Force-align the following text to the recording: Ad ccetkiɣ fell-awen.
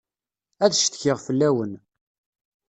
Ad 0.63 0.71
ccetkiɣ 0.75 1.17
fell-awen. 1.25 1.73